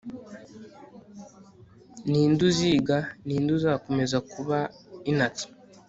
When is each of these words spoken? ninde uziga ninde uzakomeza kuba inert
ninde 2.09 2.41
uziga 2.49 2.97
ninde 3.25 3.51
uzakomeza 3.59 4.17
kuba 4.31 4.57
inert 5.11 5.37